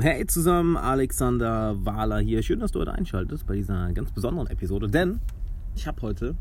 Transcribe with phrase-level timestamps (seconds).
[0.00, 2.42] Hey zusammen, Alexander Wahler hier.
[2.42, 5.20] Schön, dass du heute einschaltest bei dieser ganz besonderen Episode, denn
[5.76, 6.34] ich habe heute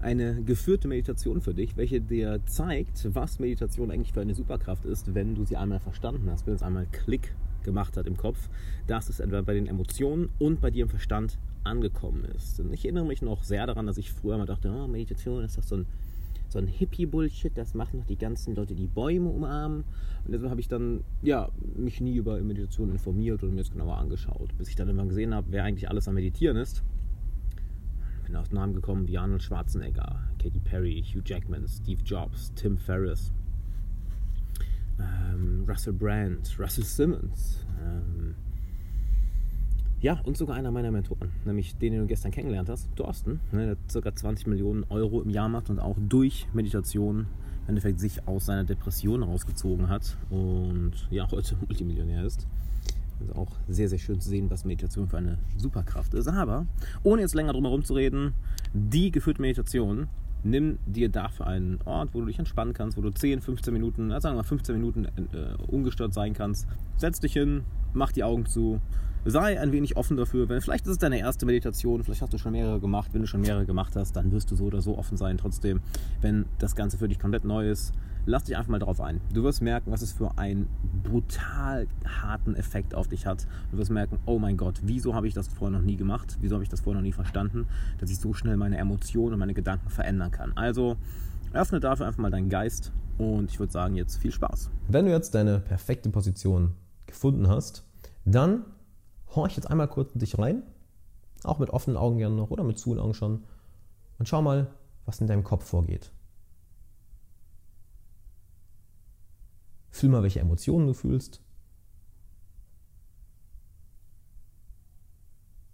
[0.00, 5.16] eine geführte Meditation für dich, welche dir zeigt, was Meditation eigentlich für eine Superkraft ist,
[5.16, 8.48] wenn du sie einmal verstanden hast, wenn es einmal Klick gemacht hat im Kopf,
[8.86, 12.60] dass es entweder bei den Emotionen und bei dir im Verstand angekommen ist.
[12.60, 15.58] Und ich erinnere mich noch sehr daran, dass ich früher mal dachte, oh, Meditation ist
[15.58, 15.86] doch so ein
[16.50, 19.84] so ein Hippie-Bullshit, das machen noch die ganzen Leute, die Bäume umarmen.
[20.24, 23.98] Und deshalb habe ich dann, ja, mich nie über Meditation informiert oder mir das genauer
[23.98, 26.82] angeschaut, bis ich dann immer gesehen habe, wer eigentlich alles am Meditieren ist.
[28.26, 33.32] Bin auf Namen gekommen wie Arnold Schwarzenegger, Katy Perry, Hugh Jackman, Steve Jobs, Tim Ferriss,
[34.98, 38.19] ähm, Russell Brand, Russell Simmons, ähm,
[40.00, 43.76] ja, und sogar einer meiner Mentoren, nämlich den, den du gestern kennengelernt hast, Thorsten, ne,
[43.92, 44.14] der ca.
[44.14, 47.26] 20 Millionen Euro im Jahr macht und auch durch Meditation
[47.64, 52.46] im Endeffekt sich aus seiner Depression rausgezogen hat und ja, heute Multimillionär ist.
[53.20, 56.26] Also auch sehr, sehr schön zu sehen, was Meditation für eine Superkraft ist.
[56.26, 56.66] Aber
[57.02, 58.32] ohne jetzt länger drum herum zu reden,
[58.72, 60.08] die geführte Meditation,
[60.42, 64.08] nimm dir dafür einen Ort, wo du dich entspannen kannst, wo du 10, 15 Minuten,
[64.08, 66.66] sagen wir mal 15 Minuten äh, ungestört sein kannst.
[66.96, 68.80] Setz dich hin, mach die Augen zu
[69.24, 70.48] sei ein wenig offen dafür.
[70.48, 73.10] Wenn, vielleicht ist es deine erste Meditation, vielleicht hast du schon mehrere gemacht.
[73.12, 75.38] Wenn du schon mehrere gemacht hast, dann wirst du so oder so offen sein.
[75.38, 75.80] Trotzdem,
[76.20, 77.92] wenn das Ganze für dich komplett neu ist,
[78.26, 79.20] lass dich einfach mal drauf ein.
[79.32, 80.68] Du wirst merken, was es für einen
[81.02, 83.46] brutal harten Effekt auf dich hat.
[83.70, 86.38] Du wirst merken, oh mein Gott, wieso habe ich das vorher noch nie gemacht?
[86.40, 87.66] Wieso habe ich das vorher noch nie verstanden,
[87.98, 90.52] dass ich so schnell meine Emotionen und meine Gedanken verändern kann?
[90.54, 90.96] Also,
[91.52, 94.70] öffne dafür einfach mal deinen Geist und ich würde sagen, jetzt viel Spaß.
[94.88, 96.74] Wenn du jetzt deine perfekte Position
[97.06, 97.84] gefunden hast,
[98.24, 98.64] dann
[99.34, 100.62] horch jetzt einmal kurz in dich rein,
[101.44, 103.44] auch mit offenen Augen gerne noch oder mit zu Augen schon,
[104.18, 104.74] und schau mal,
[105.06, 106.12] was in deinem Kopf vorgeht.
[109.90, 111.42] Fühl mal, welche Emotionen du fühlst.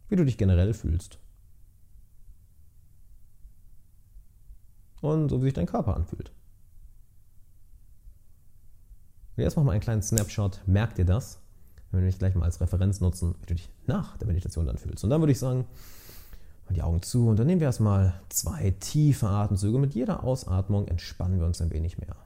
[0.08, 1.18] Wie du dich generell fühlst.
[5.00, 6.32] Und so wie sich dein Körper anfühlt.
[9.36, 10.62] Und jetzt mach mal einen kleinen Snapshot.
[10.66, 11.40] Merk dir das
[11.90, 14.78] wenn wir dich gleich mal als Referenz nutzen, wie du dich nach der Meditation dann
[14.78, 15.04] fühlst.
[15.04, 15.66] Und dann würde ich sagen,
[16.74, 19.78] die Augen zu und dann nehmen wir erstmal zwei tiefe Atemzüge.
[19.78, 22.16] Mit jeder Ausatmung entspannen wir uns ein wenig mehr.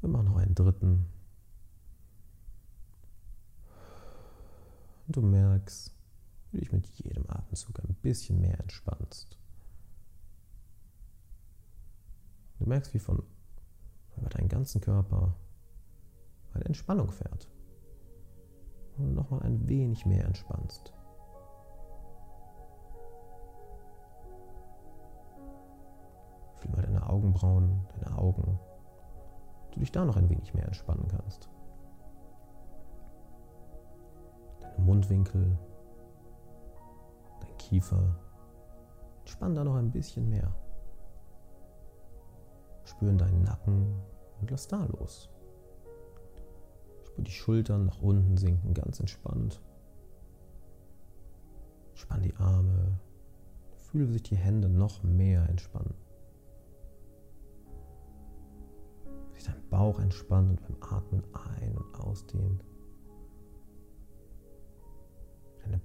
[0.00, 1.06] Wir machen noch einen dritten.
[5.06, 5.22] Und du
[5.64, 5.94] merkst,
[6.50, 9.38] wie du dich mit jedem Atemzug ein bisschen mehr entspannst.
[12.58, 13.22] Du merkst, wie von
[14.16, 15.34] über deinen ganzen Körper
[16.52, 17.48] eine Entspannung fährt.
[18.98, 20.92] Und nochmal ein wenig mehr entspannst.
[26.58, 28.60] Fühl mal deine Augenbrauen, deine Augen.
[29.72, 31.48] Du dich da noch ein wenig mehr entspannen kannst.
[34.84, 35.58] Mundwinkel,
[37.40, 38.16] dein Kiefer.
[39.20, 40.54] Entspann da noch ein bisschen mehr.
[42.84, 43.96] Spüren deinen Nacken
[44.40, 45.30] und lass da los.
[47.04, 49.62] Spür die Schultern nach unten sinken, ganz entspannt.
[51.94, 53.00] Spann die Arme.
[53.76, 55.94] Fühle, sich die Hände noch mehr entspannen.
[59.32, 62.13] Sich dein Bauch entspannt und beim Atmen ein- und ausdehnt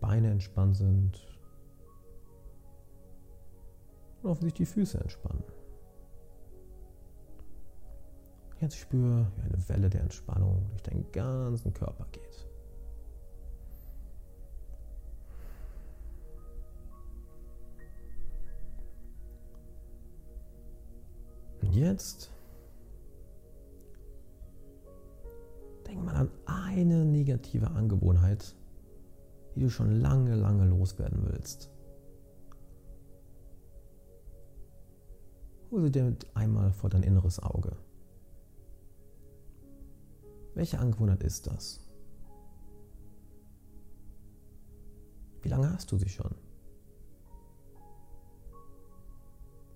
[0.09, 1.24] Beine entspannt sind
[4.24, 5.44] und offensichtlich die Füße entspannen.
[8.59, 12.47] Jetzt spür, wie eine Welle der Entspannung durch deinen ganzen Körper geht.
[21.62, 22.31] Und jetzt
[25.86, 28.56] denk mal an eine negative Angewohnheit,
[29.59, 31.70] die du schon lange, lange loswerden willst.
[35.70, 37.76] Hol sie dir einmal vor dein inneres Auge.
[40.53, 41.82] Welche Angewohnheit ist das?
[45.41, 46.34] Wie lange hast du sie schon?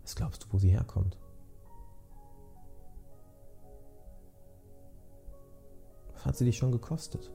[0.01, 1.19] Was glaubst du, wo sie herkommt?
[6.13, 7.33] Was hat sie dich schon gekostet?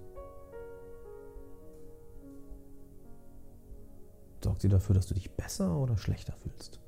[4.43, 6.81] Sorgt sie dafür, dass du dich besser oder schlechter fühlst?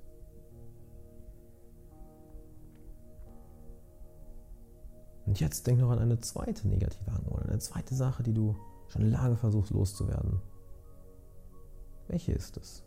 [5.26, 8.56] Und jetzt denk noch an eine zweite negative Angewohnheit, eine zweite Sache, die du
[8.88, 10.40] schon lange versuchst loszuwerden.
[12.08, 12.82] Welche ist es?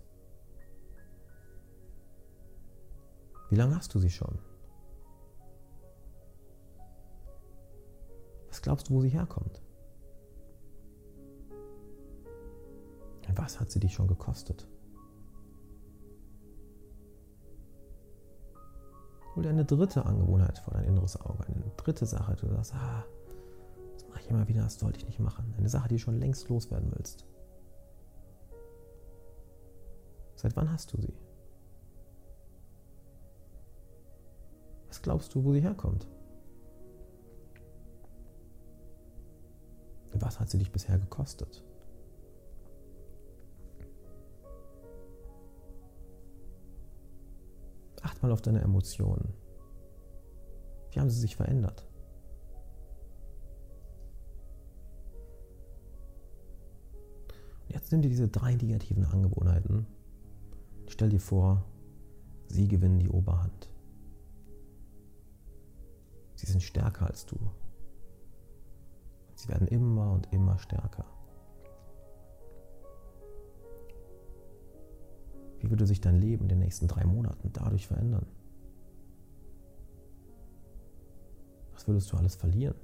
[3.50, 4.38] Wie lange hast du sie schon?
[8.50, 9.62] Was glaubst du, wo sie herkommt?
[13.36, 14.68] Was hat sie dich schon gekostet?
[19.36, 23.04] Hol dir eine dritte Angewohnheit vor dein inneres Auge, eine dritte Sache, du sagst, ah,
[23.94, 25.54] das mache ich immer wieder, das sollte ich nicht machen.
[25.58, 27.26] Eine Sache, die du schon längst loswerden willst.
[30.36, 31.14] Seit wann hast du sie?
[34.88, 36.08] Was glaubst du, wo sie herkommt?
[40.14, 41.64] Was hat sie dich bisher gekostet?
[48.24, 49.34] Mal auf deine Emotionen.
[50.92, 51.86] Wie haben sie sich verändert?
[57.68, 59.88] Jetzt nimm dir diese drei negativen Angewohnheiten.
[60.88, 61.66] Stell dir vor,
[62.48, 63.70] sie gewinnen die Oberhand.
[66.36, 67.38] Sie sind stärker als du.
[69.36, 71.06] Sie werden immer und immer stärker.
[75.63, 78.25] Wie würde sich dein Leben in den nächsten drei Monaten dadurch verändern?
[81.71, 82.75] Was würdest du alles verlieren?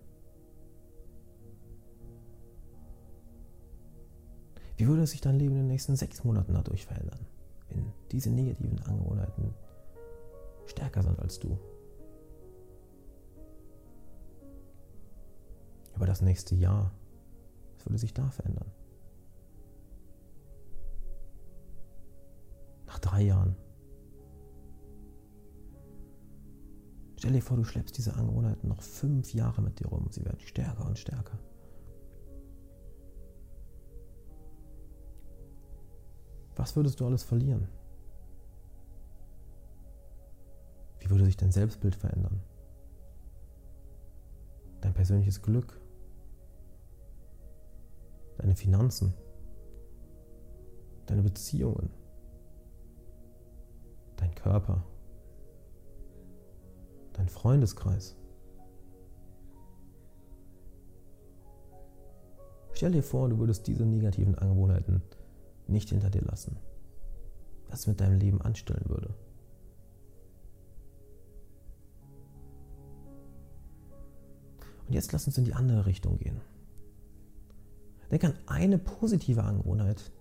[4.78, 7.20] Wie würde sich dein Leben in den nächsten sechs Monaten dadurch verändern,
[7.68, 9.54] wenn diese negativen Angewohnheiten
[10.66, 11.60] stärker sind als du?
[15.98, 16.94] Über das nächste Jahr,
[17.76, 18.72] was würde sich da verändern?
[23.00, 23.56] Nach drei Jahren.
[27.18, 30.08] Stell dir vor, du schleppst diese Angewohnheiten noch fünf Jahre mit dir rum.
[30.10, 31.40] Sie werden stärker und stärker.
[36.56, 37.70] Was würdest du alles verlieren?
[41.00, 42.42] Wie würde sich dein Selbstbild verändern?
[44.82, 45.80] Dein persönliches Glück?
[48.40, 49.14] deine Finanzen,
[51.06, 51.90] deine Beziehungen,
[54.20, 54.84] dein Körper,
[57.14, 58.16] dein Freundeskreis.
[62.74, 65.02] Stell dir vor, du würdest diese negativen Angewohnheiten
[65.68, 66.58] nicht hinter dir lassen.
[67.68, 69.14] Was mit deinem Leben anstellen würde.
[74.88, 76.42] Und jetzt lass uns in die andere Richtung gehen.
[78.10, 80.12] Denk an eine positive Angewohnheit,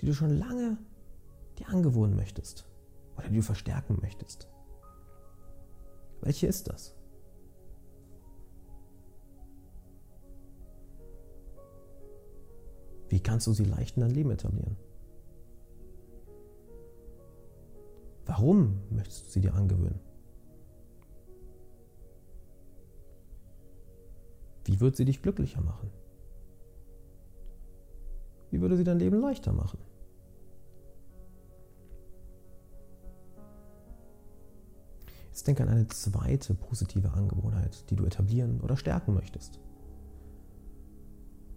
[0.00, 0.76] die du schon lange
[1.58, 2.66] dir angewohnen möchtest
[3.16, 4.48] oder die du verstärken möchtest.
[6.20, 6.94] Welche ist das?
[13.08, 14.76] Wie kannst du sie leicht in dein Leben etablieren?
[18.26, 20.00] Warum möchtest du sie dir angewöhnen?
[24.64, 25.90] Wie wird sie dich glücklicher machen?
[28.50, 29.78] Wie würde sie dein Leben leichter machen?
[35.46, 39.60] Jetzt denke an eine zweite positive Angewohnheit, die du etablieren oder stärken möchtest.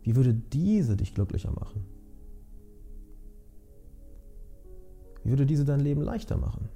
[0.04, 1.84] Wie würde diese dich glücklicher machen?
[5.24, 6.70] Wie würde diese dein Leben leichter machen?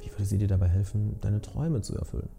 [0.00, 2.30] Wie würde sie dir dabei helfen, deine Träume zu erfüllen?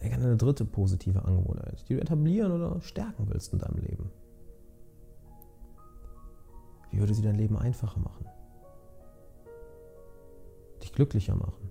[0.00, 4.10] eine dritte positive Angewohnheit, die du etablieren oder stärken willst in deinem Leben?
[6.90, 8.26] Wie würde sie dein Leben einfacher machen?
[10.82, 11.70] Dich glücklicher machen?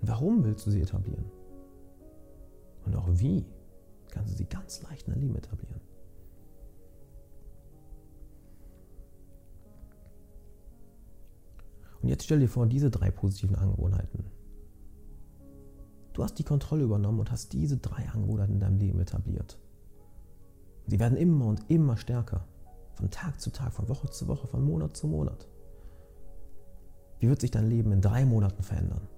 [0.00, 1.30] Und warum willst du sie etablieren?
[2.84, 3.44] Und auch wie
[4.10, 5.80] kannst du sie ganz leicht in dein Leben etablieren?
[12.00, 14.24] Und jetzt stell dir vor, diese drei positiven Angewohnheiten
[16.12, 19.58] Du hast die Kontrolle übernommen und hast diese drei Angewohnheiten in deinem Leben etabliert.
[20.86, 22.46] Sie werden immer und immer stärker.
[22.94, 25.48] Von Tag zu Tag, von Woche zu Woche, von Monat zu Monat.
[27.18, 29.08] Wie wird sich dein Leben in drei Monaten verändern?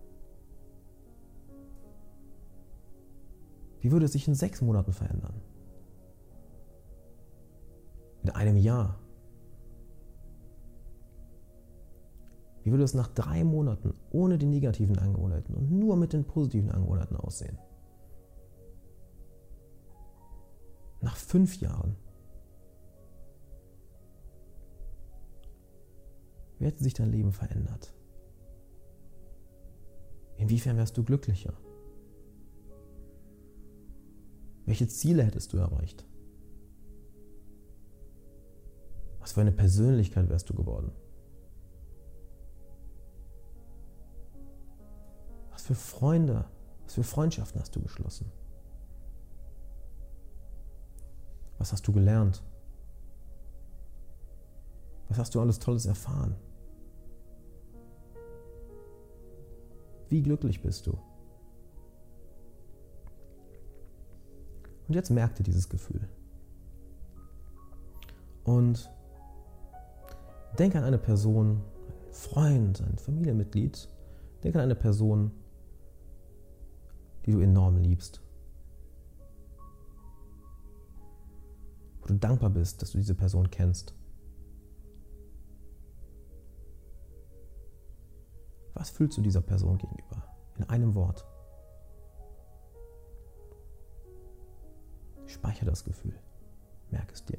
[3.80, 5.40] Wie würde es sich in sechs Monaten verändern?
[8.22, 8.98] In einem Jahr?
[12.62, 16.70] Wie würde es nach drei Monaten ohne die negativen Angewohnheiten und nur mit den positiven
[16.70, 17.58] Angewohnheiten aussehen?
[21.02, 21.96] Nach fünf Jahren?
[26.64, 27.92] Wie hätte sich dein Leben verändert?
[30.38, 31.52] Inwiefern wärst du glücklicher?
[34.64, 36.06] Welche Ziele hättest du erreicht?
[39.18, 40.90] Was für eine Persönlichkeit wärst du geworden?
[45.50, 46.46] Was für Freunde,
[46.84, 48.32] was für Freundschaften hast du geschlossen?
[51.58, 52.42] Was hast du gelernt?
[55.10, 56.36] Was hast du alles Tolles erfahren?
[60.08, 60.98] Wie glücklich bist du?
[64.86, 66.08] Und jetzt merk dir dieses Gefühl.
[68.44, 68.90] Und
[70.58, 71.62] denk an eine Person,
[72.04, 73.88] einen Freund, ein Familienmitglied.
[74.42, 75.32] Denk an eine Person,
[77.24, 78.20] die du enorm liebst.
[82.02, 83.94] Wo du dankbar bist, dass du diese Person kennst.
[88.84, 90.22] Was fühlst du dieser Person gegenüber?
[90.58, 91.24] In einem Wort.
[95.24, 96.12] Speicher das Gefühl.
[96.90, 97.38] Merk es dir.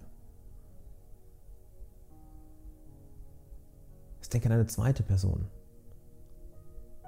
[4.16, 5.48] Jetzt denke an eine zweite Person,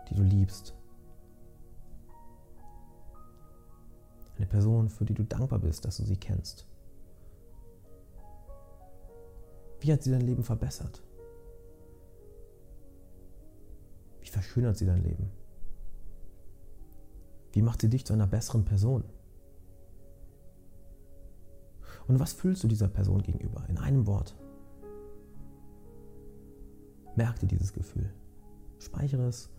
[0.07, 0.75] die du liebst.
[4.35, 6.67] Eine Person, für die du dankbar bist, dass du sie kennst.
[9.79, 11.01] Wie hat sie dein Leben verbessert?
[14.37, 15.31] Verschönert sie dein Leben?
[17.53, 19.03] Wie macht sie dich zu einer besseren Person?
[22.07, 23.65] Und was fühlst du dieser Person gegenüber?
[23.67, 24.35] In einem Wort.
[27.15, 28.13] Merk dir dieses Gefühl.
[28.77, 29.49] Speichere es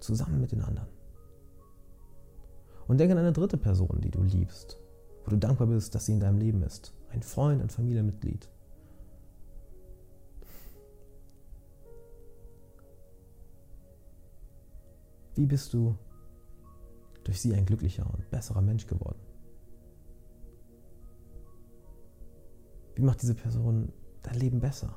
[0.00, 0.88] zusammen mit den anderen.
[2.88, 4.76] Und denke an eine dritte Person, die du liebst,
[5.24, 6.92] wo du dankbar bist, dass sie in deinem Leben ist.
[7.10, 8.50] Ein Freund, ein Familienmitglied.
[15.34, 15.96] Wie bist du
[17.24, 19.20] durch sie ein glücklicher und besserer Mensch geworden?
[22.94, 24.94] Wie macht diese Person dein Leben besser?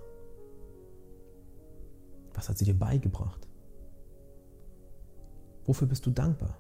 [2.34, 3.48] Was hat sie dir beigebracht?
[5.65, 6.60] Wofür bist du dankbar?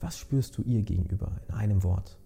[0.00, 2.18] Was spürst du ihr gegenüber in einem Wort?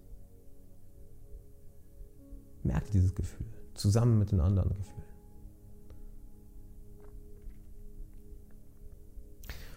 [2.62, 5.15] Merke dieses Gefühl zusammen mit den anderen Gefühlen.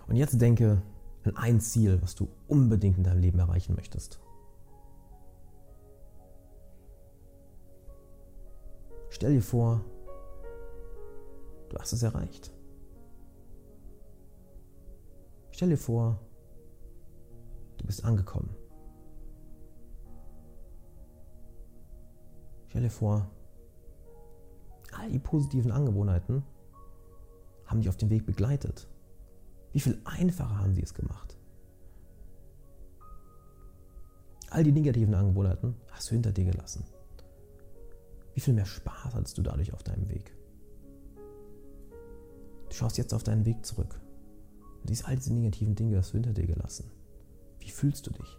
[0.09, 0.81] Und jetzt denke
[1.23, 4.19] an ein Ziel, was du unbedingt in deinem Leben erreichen möchtest.
[9.11, 9.81] Stell dir vor,
[11.69, 12.51] du hast es erreicht.
[15.51, 16.19] Stell dir vor,
[17.77, 18.49] du bist angekommen.
[22.69, 23.29] Stell dir vor,
[24.97, 26.43] all die positiven Angewohnheiten
[27.65, 28.88] haben dich auf dem Weg begleitet.
[29.71, 31.37] Wie viel einfacher haben sie es gemacht?
[34.49, 36.85] All die negativen Angewohnheiten hast du hinter dir gelassen.
[38.33, 40.33] Wie viel mehr Spaß hattest du dadurch auf deinem Weg?
[42.69, 43.99] Du schaust jetzt auf deinen Weg zurück
[44.81, 46.89] und siehst all diese negativen Dinge hast du hinter dir gelassen.
[47.59, 48.37] Wie fühlst du dich?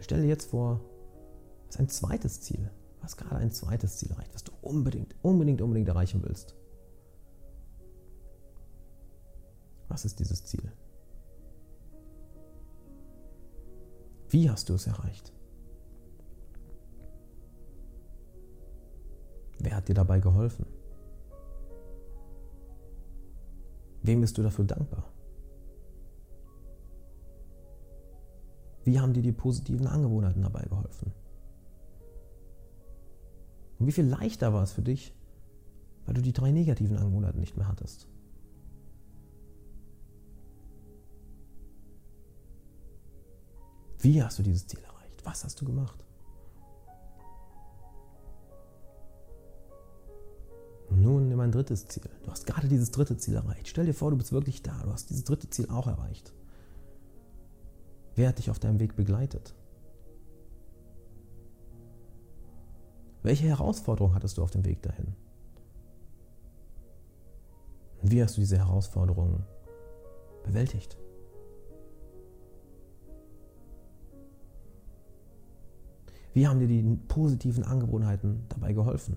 [0.00, 0.80] Stell dir jetzt vor,
[1.68, 2.70] ist ein zweites Ziel.
[3.00, 6.54] Hast gerade ein zweites Ziel erreicht, was du unbedingt, unbedingt, unbedingt erreichen willst.
[9.90, 10.72] Was ist dieses Ziel?
[14.28, 15.32] Wie hast du es erreicht?
[19.58, 20.64] Wer hat dir dabei geholfen?
[24.02, 25.12] Wem bist du dafür dankbar?
[28.84, 31.12] Wie haben dir die positiven Angewohnheiten dabei geholfen?
[33.78, 35.12] Und wie viel leichter war es für dich,
[36.06, 38.06] weil du die drei negativen Angewohnheiten nicht mehr hattest?
[44.00, 45.24] Wie hast du dieses Ziel erreicht?
[45.24, 46.04] Was hast du gemacht?
[50.90, 52.02] Nun nimm ein drittes Ziel.
[52.24, 53.68] Du hast gerade dieses dritte Ziel erreicht.
[53.68, 54.82] Stell dir vor, du bist wirklich da.
[54.82, 56.32] Du hast dieses dritte Ziel auch erreicht.
[58.16, 59.54] Wer hat dich auf deinem Weg begleitet?
[63.22, 65.14] Welche Herausforderung hattest du auf dem Weg dahin?
[68.02, 69.44] Wie hast du diese Herausforderungen
[70.42, 70.96] bewältigt?
[76.32, 79.16] Wie haben dir die positiven Angewohnheiten dabei geholfen?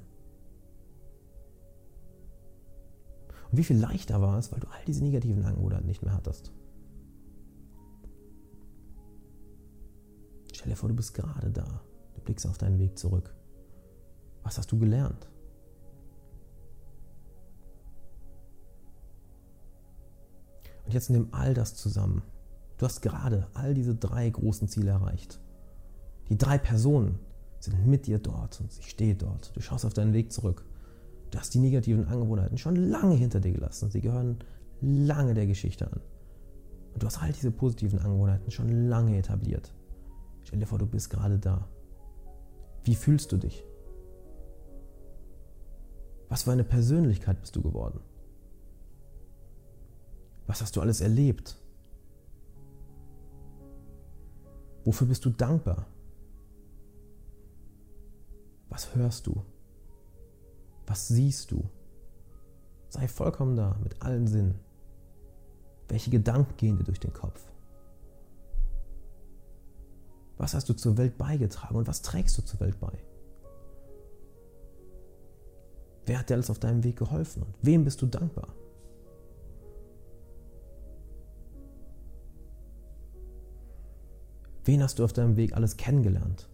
[3.51, 6.51] Und wie viel leichter war es, weil du all diese negativen Angewohnheiten nicht mehr hattest?
[10.53, 11.81] Stell dir vor, du bist gerade da.
[12.15, 13.35] Du blickst auf deinen Weg zurück.
[14.43, 15.27] Was hast du gelernt?
[20.85, 22.23] Und jetzt nimm all das zusammen.
[22.77, 25.39] Du hast gerade all diese drei großen Ziele erreicht.
[26.29, 27.19] Die drei Personen
[27.59, 29.55] sind mit dir dort und sie steht dort.
[29.55, 30.65] Du schaust auf deinen Weg zurück.
[31.31, 33.89] Du hast die negativen Angewohnheiten schon lange hinter dir gelassen.
[33.89, 34.39] Sie gehören
[34.81, 36.01] lange der Geschichte an.
[36.93, 39.73] Und du hast all diese positiven Angewohnheiten schon lange etabliert.
[40.43, 41.67] Stell dir vor, du bist gerade da.
[42.83, 43.63] Wie fühlst du dich?
[46.29, 47.99] Was für eine Persönlichkeit bist du geworden?
[50.47, 51.57] Was hast du alles erlebt?
[54.83, 55.87] Wofür bist du dankbar?
[58.73, 59.45] Was hörst du?
[60.87, 61.69] Was siehst du?
[62.89, 64.59] Sei vollkommen da mit allen Sinnen.
[65.89, 67.39] Welche Gedanken gehen dir durch den Kopf?
[70.37, 72.91] Was hast du zur Welt beigetragen und was trägst du zur Welt bei?
[76.07, 78.55] Wer hat dir alles auf deinem Weg geholfen und wem bist du dankbar?
[84.65, 86.49] Wen hast du auf deinem Weg alles kennengelernt?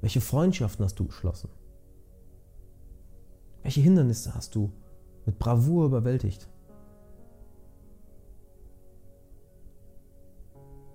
[0.00, 1.50] Welche Freundschaften hast du geschlossen?
[3.62, 4.72] Welche Hindernisse hast du
[5.26, 6.48] mit Bravour überwältigt?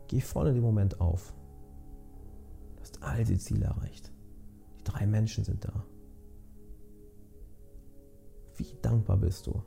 [0.08, 1.34] Geh in den Moment auf.
[2.76, 4.12] Du hast all die Ziele erreicht.
[4.80, 5.86] Die drei Menschen sind da.
[8.56, 9.64] Wie dankbar bist du?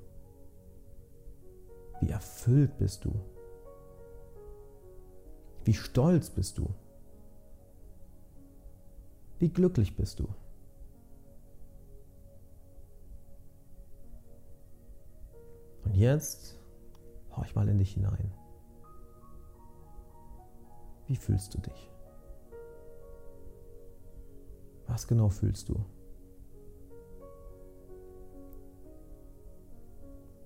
[2.01, 3.13] Wie erfüllt bist du?
[5.65, 6.73] Wie stolz bist du?
[9.39, 10.29] Wie glücklich bist du?
[15.85, 16.59] Und jetzt
[17.31, 18.33] horch mal in dich hinein.
[21.07, 21.91] Wie fühlst du dich?
[24.87, 25.85] Was genau fühlst du?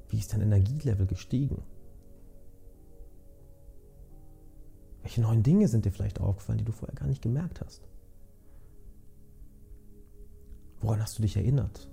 [0.09, 1.63] Wie ist dein Energielevel gestiegen?
[5.03, 7.89] Welche neuen Dinge sind dir vielleicht aufgefallen, die du vorher gar nicht gemerkt hast?
[10.81, 11.89] Woran hast du dich erinnert?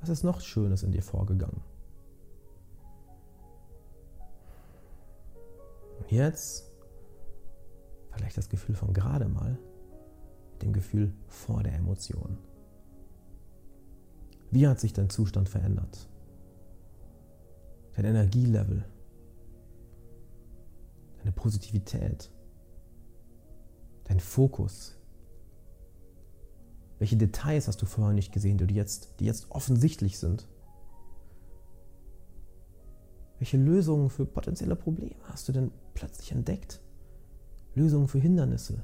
[0.00, 1.62] Was ist noch Schönes in dir vorgegangen?
[5.98, 6.70] Und jetzt
[8.10, 9.58] vielleicht das Gefühl von gerade mal
[10.52, 12.38] mit dem Gefühl vor der Emotion.
[14.50, 16.08] Wie hat sich dein Zustand verändert?
[17.94, 18.84] Dein Energielevel?
[21.18, 22.30] Deine Positivität?
[24.04, 24.95] Dein Fokus?
[26.98, 30.48] Welche Details hast du vorher nicht gesehen, die jetzt, die jetzt offensichtlich sind?
[33.38, 36.80] Welche Lösungen für potenzielle Probleme hast du denn plötzlich entdeckt?
[37.74, 38.82] Lösungen für Hindernisse,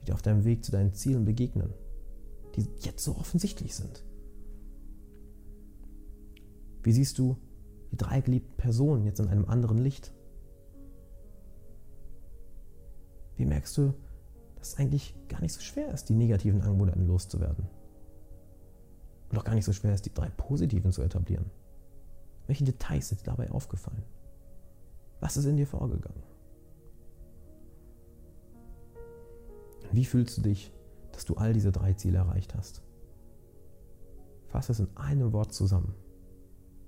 [0.00, 1.74] die dir auf deinem Weg zu deinen Zielen begegnen,
[2.56, 4.02] die jetzt so offensichtlich sind.
[6.82, 7.36] Wie siehst du
[7.92, 10.14] die drei geliebten Personen jetzt in einem anderen Licht?
[13.36, 13.94] Wie merkst du,
[14.64, 17.68] dass es eigentlich gar nicht so schwer ist, die negativen Angewohnheiten loszuwerden?
[19.28, 21.50] Und auch gar nicht so schwer ist, die drei positiven zu etablieren?
[22.46, 24.02] Welche Details sind dir dabei aufgefallen?
[25.20, 26.22] Was ist in dir vorgegangen?
[29.92, 30.72] Wie fühlst du dich,
[31.12, 32.80] dass du all diese drei Ziele erreicht hast?
[34.48, 35.94] Fass es in einem Wort zusammen.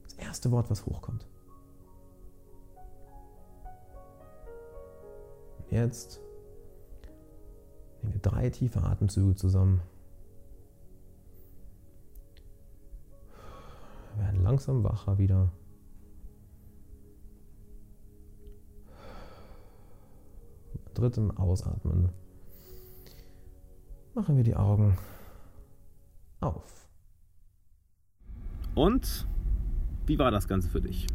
[0.04, 1.26] Das erste Wort, was hochkommt.
[5.58, 6.22] Und jetzt
[8.18, 9.80] drei tiefe Atemzüge zusammen.
[14.14, 15.52] Wir werden langsam wacher wieder.
[20.94, 22.08] Drittem Ausatmen
[24.14, 24.96] machen wir die Augen
[26.40, 26.88] auf.
[28.74, 29.26] Und
[30.06, 31.06] wie war das Ganze für dich?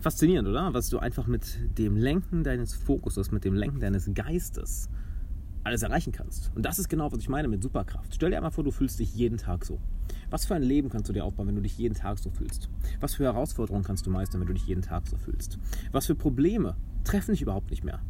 [0.00, 0.74] Faszinierend, oder?
[0.74, 4.88] Was du einfach mit dem Lenken deines Fokuses, mit dem Lenken deines Geistes
[5.64, 6.50] alles erreichen kannst.
[6.54, 8.14] Und das ist genau, was ich meine mit Superkraft.
[8.14, 9.78] Stell dir einmal vor, du fühlst dich jeden Tag so.
[10.30, 12.68] Was für ein Leben kannst du dir aufbauen, wenn du dich jeden Tag so fühlst?
[13.00, 15.58] Was für Herausforderungen kannst du meistern, wenn du dich jeden Tag so fühlst?
[15.92, 18.00] Was für Probleme treffen dich überhaupt nicht mehr,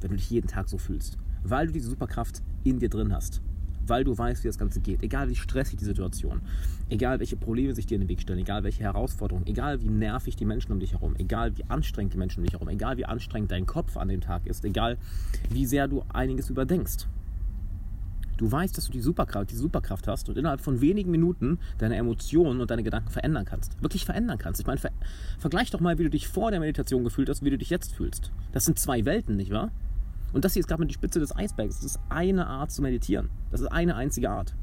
[0.00, 1.18] wenn du dich jeden Tag so fühlst?
[1.42, 3.42] Weil du diese Superkraft in dir drin hast
[3.86, 5.02] weil du weißt, wie das Ganze geht.
[5.02, 6.40] Egal wie stressig die Situation,
[6.88, 10.36] egal welche Probleme sich dir in den Weg stellen, egal welche Herausforderungen, egal wie nervig
[10.36, 13.04] die Menschen um dich herum, egal wie anstrengend die Menschen um dich herum, egal wie
[13.04, 14.98] anstrengend dein Kopf an dem Tag ist, egal
[15.50, 17.06] wie sehr du einiges überdenkst.
[18.40, 21.96] Du weißt, dass du die Superkraft, die Superkraft hast und innerhalb von wenigen Minuten deine
[21.96, 23.76] Emotionen und deine Gedanken verändern kannst.
[23.82, 24.60] Wirklich verändern kannst.
[24.62, 24.92] Ich meine, ver
[25.38, 27.92] vergleich doch mal, wie du dich vor der Meditation gefühlt hast wie du dich jetzt
[27.94, 28.32] fühlst.
[28.52, 29.70] Das sind zwei Welten, nicht wahr?
[30.32, 31.76] Und das hier ist gerade mal die Spitze des Eisbergs.
[31.76, 33.30] Das ist eine Art zu meditieren.
[33.50, 34.54] Das ist eine einzige Art.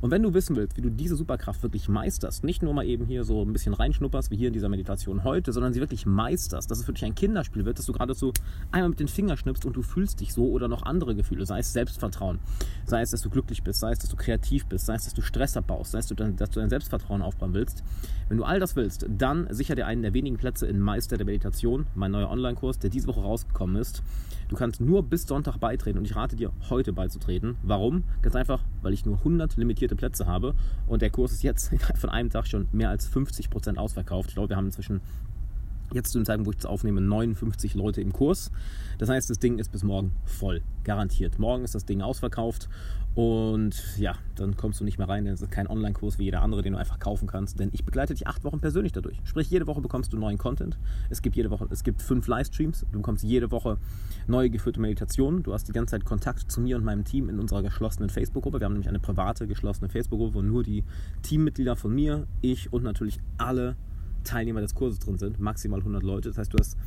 [0.00, 3.06] Und wenn du wissen willst, wie du diese Superkraft wirklich meisterst, nicht nur mal eben
[3.06, 6.70] hier so ein bisschen reinschnupperst, wie hier in dieser Meditation heute, sondern sie wirklich meisterst,
[6.70, 8.32] dass es für dich ein Kinderspiel wird, dass du gerade so
[8.72, 11.60] einmal mit den Fingern schnippst und du fühlst dich so oder noch andere Gefühle, sei
[11.60, 12.40] es Selbstvertrauen,
[12.84, 15.14] sei es, dass du glücklich bist, sei es, dass du kreativ bist, sei es, dass
[15.14, 17.84] du Stress abbaust, sei es, dass du dein Selbstvertrauen aufbauen willst.
[18.28, 21.26] Wenn du all das willst, dann sicher dir einen der wenigen Plätze in Meister der
[21.26, 24.02] Meditation, mein neuer Online-Kurs, der diese Woche rausgekommen ist.
[24.48, 27.56] Du kannst nur bis Sonntag beitreten und ich rate dir, heute beizutreten.
[27.62, 28.04] Warum?
[28.20, 30.54] Ganz einfach, weil ich nur 100 limitierte Plätze habe
[30.86, 34.30] und der Kurs ist jetzt von einem Tag schon mehr als 50% ausverkauft.
[34.30, 35.00] Ich glaube, wir haben inzwischen
[35.92, 38.50] jetzt zu dem Zeitpunkt, wo ich das aufnehme, 59 Leute im Kurs.
[38.98, 41.38] Das heißt, das Ding ist bis morgen voll, garantiert.
[41.38, 42.68] Morgen ist das Ding ausverkauft
[43.14, 46.40] und ja, dann kommst du nicht mehr rein, denn es ist kein Online-Kurs wie jeder
[46.40, 49.20] andere, den du einfach kaufen kannst, denn ich begleite dich acht Wochen persönlich dadurch.
[49.24, 50.78] Sprich, jede Woche bekommst du neuen Content.
[51.10, 53.76] Es gibt jede Woche, es gibt fünf Livestreams, du bekommst jede Woche
[54.26, 55.42] neue geführte Meditationen.
[55.42, 58.60] Du hast die ganze Zeit Kontakt zu mir und meinem Team in unserer geschlossenen Facebook-Gruppe.
[58.60, 60.82] Wir haben nämlich eine private, geschlossene Facebook-Gruppe, wo nur die
[61.20, 63.76] Teammitglieder von mir, ich und natürlich alle
[64.24, 66.30] Teilnehmer des Kurses drin sind, maximal 100 Leute.
[66.30, 66.78] Das heißt, du hast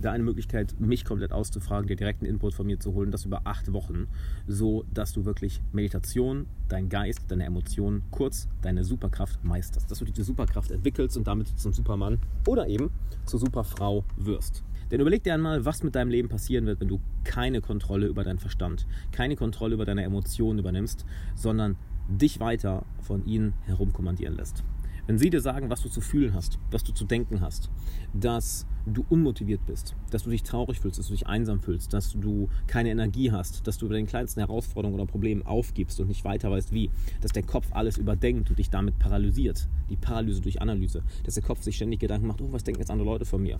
[0.00, 3.42] da eine Möglichkeit, mich komplett auszufragen, dir direkten Input von mir zu holen, das über
[3.44, 4.08] acht Wochen,
[4.46, 10.04] so dass du wirklich Meditation, dein Geist, deine Emotionen, kurz deine Superkraft meisterst, dass du
[10.04, 12.90] diese Superkraft entwickelst und damit zum Supermann oder eben
[13.26, 14.64] zur Superfrau wirst.
[14.90, 18.24] Denn überleg dir einmal, was mit deinem Leben passieren wird, wenn du keine Kontrolle über
[18.24, 21.04] deinen Verstand, keine Kontrolle über deine Emotionen übernimmst,
[21.36, 21.76] sondern
[22.08, 24.64] dich weiter von ihnen herumkommandieren lässt.
[25.10, 27.68] Wenn sie dir sagen, was du zu fühlen hast, was du zu denken hast,
[28.14, 32.12] dass du unmotiviert bist, dass du dich traurig fühlst, dass du dich einsam fühlst, dass
[32.12, 36.24] du keine Energie hast, dass du über den kleinsten Herausforderungen oder Problemen aufgibst und nicht
[36.24, 36.90] weiter weißt wie,
[37.22, 41.42] dass der Kopf alles überdenkt und dich damit paralysiert, die Paralyse durch Analyse, dass der
[41.42, 43.56] Kopf sich ständig Gedanken macht, oh, was denken jetzt andere Leute von mir?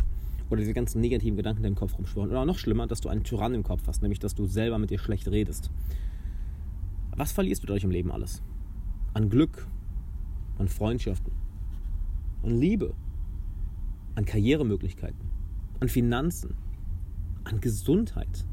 [0.51, 2.31] Oder diese ganzen negativen Gedanken in deinem Kopf rumschwören.
[2.31, 4.91] Oder noch schlimmer, dass du einen Tyrann im Kopf hast, nämlich dass du selber mit
[4.91, 5.73] dir schlecht redest.
[7.17, 8.41] Was verlierst du dadurch im Leben alles?
[9.15, 9.67] An Glück,
[10.61, 11.33] an Freundschaften,
[12.43, 12.95] an Liebe,
[14.15, 15.31] an Karrieremöglichkeiten,
[15.81, 16.55] an Finanzen,
[17.45, 18.47] an Gesundheit,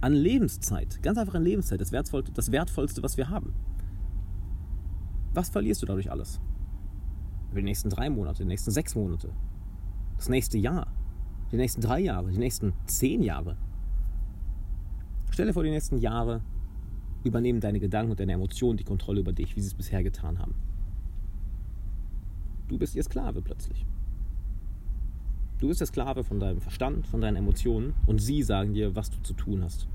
[0.00, 1.02] an Lebenszeit.
[1.02, 3.54] Ganz einfach an Lebenszeit, das Wertvollste, das Wertvollste, was wir haben.
[5.32, 6.40] Was verlierst du dadurch alles?
[7.50, 9.32] Über die nächsten drei Monate, die nächsten sechs Monate,
[10.16, 10.92] das nächste Jahr,
[11.52, 13.56] die nächsten drei Jahre, die nächsten zehn Jahre.
[15.30, 16.42] Stell dir vor, die nächsten Jahre
[17.22, 20.38] übernehmen deine Gedanken und deine Emotionen die Kontrolle über dich, wie sie es bisher getan
[20.38, 20.54] haben.
[22.70, 23.84] Du bist ihr Sklave plötzlich.
[25.58, 29.10] Du bist der Sklave von deinem Verstand, von deinen Emotionen und sie sagen dir, was
[29.10, 29.88] du zu tun hast.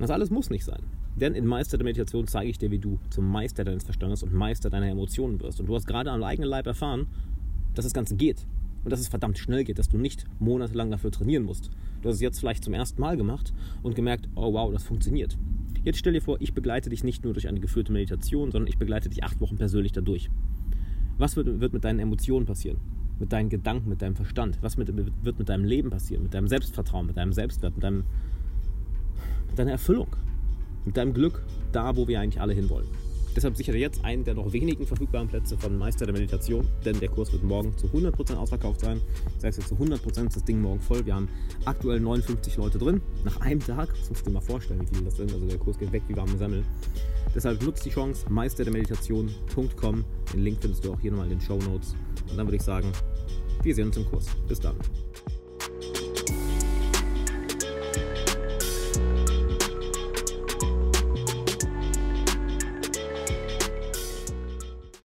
[0.00, 0.82] Das alles muss nicht sein.
[1.14, 4.34] Denn in Meister der Meditation zeige ich dir, wie du zum Meister deines Verstandes und
[4.34, 5.60] Meister deiner Emotionen wirst.
[5.60, 7.06] Und du hast gerade am eigenen Leib erfahren,
[7.76, 8.44] dass das Ganze geht.
[8.82, 11.70] Und dass es verdammt schnell geht, dass du nicht monatelang dafür trainieren musst.
[12.02, 15.38] Du hast es jetzt vielleicht zum ersten Mal gemacht und gemerkt, oh wow, das funktioniert.
[15.84, 18.78] Jetzt stell dir vor, ich begleite dich nicht nur durch eine geführte Meditation, sondern ich
[18.78, 20.28] begleite dich acht Wochen persönlich dadurch.
[21.18, 22.78] Was wird, wird mit deinen Emotionen passieren?
[23.18, 24.58] Mit deinen Gedanken, mit deinem Verstand?
[24.60, 24.92] Was mit,
[25.24, 26.24] wird mit deinem Leben passieren?
[26.24, 28.04] Mit deinem Selbstvertrauen, mit deinem Selbstwert, mit, deinem,
[29.48, 30.08] mit deiner Erfüllung?
[30.84, 32.88] Mit deinem Glück, da wo wir eigentlich alle hinwollen.
[33.36, 37.08] Deshalb sichere jetzt einen der noch wenigen verfügbaren Plätze von Meister der Meditation, denn der
[37.08, 39.00] Kurs wird morgen zu 100% ausverkauft sein.
[39.40, 41.04] Das heißt, zu 100% ist das Ding morgen voll.
[41.04, 41.28] Wir haben
[41.64, 43.00] aktuell 59 Leute drin.
[43.24, 45.32] Nach einem Tag, das musst du dir mal vorstellen, wie viele das sind.
[45.32, 46.64] Also der Kurs geht weg wie warme Semmel.
[47.34, 50.04] Deshalb nutzt die Chance, meisterdermeditation.com.
[50.32, 51.96] Den Link findest du auch hier nochmal in den Show Notes.
[52.30, 52.92] Und dann würde ich sagen,
[53.62, 54.26] wir sehen uns im Kurs.
[54.46, 54.76] Bis dann.